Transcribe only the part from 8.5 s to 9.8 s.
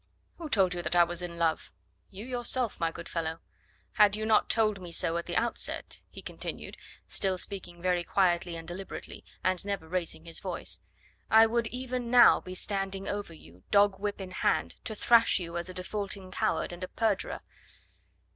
and deliberately and